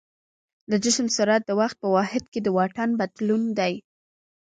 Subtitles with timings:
[0.71, 3.73] د جسم سرعت د وخت په واحد کې د واټن بدلون دی.